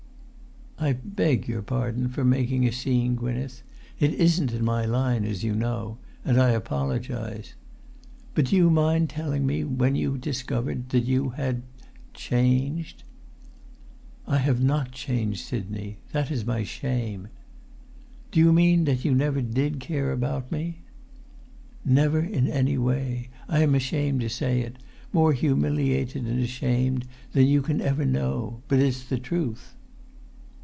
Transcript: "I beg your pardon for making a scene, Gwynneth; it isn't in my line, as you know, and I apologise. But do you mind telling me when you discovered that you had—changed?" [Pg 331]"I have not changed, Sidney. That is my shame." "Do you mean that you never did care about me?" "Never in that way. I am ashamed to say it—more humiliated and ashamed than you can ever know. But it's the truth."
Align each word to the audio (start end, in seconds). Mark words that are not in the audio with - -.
"I 0.83 0.93
beg 0.93 1.47
your 1.47 1.61
pardon 1.61 2.09
for 2.09 2.25
making 2.25 2.67
a 2.67 2.71
scene, 2.71 3.13
Gwynneth; 3.13 3.61
it 3.99 4.15
isn't 4.15 4.51
in 4.51 4.65
my 4.65 4.83
line, 4.83 5.25
as 5.25 5.43
you 5.43 5.53
know, 5.53 5.99
and 6.25 6.41
I 6.41 6.49
apologise. 6.53 7.53
But 8.33 8.45
do 8.45 8.55
you 8.55 8.71
mind 8.71 9.07
telling 9.11 9.45
me 9.45 9.63
when 9.63 9.95
you 9.95 10.17
discovered 10.17 10.89
that 10.89 11.01
you 11.05 11.29
had—changed?" 11.37 12.97
[Pg 12.97 13.05
331]"I 14.25 14.37
have 14.39 14.59
not 14.63 14.91
changed, 14.91 15.45
Sidney. 15.45 15.99
That 16.13 16.31
is 16.31 16.47
my 16.47 16.63
shame." 16.63 17.27
"Do 18.31 18.39
you 18.39 18.51
mean 18.51 18.85
that 18.85 19.05
you 19.05 19.13
never 19.13 19.43
did 19.43 19.79
care 19.79 20.11
about 20.11 20.51
me?" 20.51 20.79
"Never 21.85 22.21
in 22.21 22.45
that 22.45 22.67
way. 22.79 23.29
I 23.47 23.59
am 23.61 23.75
ashamed 23.75 24.21
to 24.21 24.29
say 24.29 24.61
it—more 24.61 25.33
humiliated 25.33 26.25
and 26.25 26.39
ashamed 26.39 27.05
than 27.33 27.45
you 27.45 27.61
can 27.61 27.81
ever 27.81 28.03
know. 28.03 28.63
But 28.67 28.79
it's 28.79 29.03
the 29.03 29.19
truth." 29.19 29.75